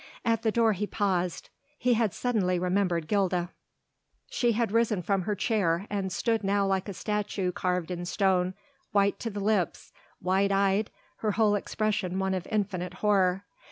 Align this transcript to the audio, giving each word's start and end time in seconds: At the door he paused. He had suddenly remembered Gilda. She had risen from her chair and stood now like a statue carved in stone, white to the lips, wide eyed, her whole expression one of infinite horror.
At 0.25 0.41
the 0.41 0.51
door 0.51 0.73
he 0.73 0.87
paused. 0.87 1.49
He 1.77 1.93
had 1.93 2.11
suddenly 2.11 2.57
remembered 2.57 3.07
Gilda. 3.07 3.51
She 4.31 4.53
had 4.53 4.71
risen 4.71 5.03
from 5.03 5.21
her 5.21 5.35
chair 5.35 5.85
and 5.91 6.11
stood 6.11 6.43
now 6.43 6.65
like 6.65 6.89
a 6.89 6.93
statue 6.95 7.51
carved 7.51 7.91
in 7.91 8.05
stone, 8.07 8.55
white 8.93 9.19
to 9.19 9.29
the 9.29 9.39
lips, 9.39 9.93
wide 10.19 10.51
eyed, 10.51 10.89
her 11.17 11.33
whole 11.33 11.53
expression 11.53 12.17
one 12.17 12.33
of 12.33 12.47
infinite 12.49 12.95
horror. 13.05 13.43